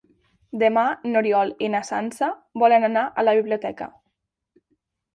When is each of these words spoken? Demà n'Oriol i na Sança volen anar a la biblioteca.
Demà 0.63 0.85
n'Oriol 1.11 1.53
i 1.67 1.69
na 1.75 1.83
Sança 1.91 2.31
volen 2.65 2.89
anar 2.91 3.07
a 3.25 3.29
la 3.31 3.39
biblioteca. 3.41 3.93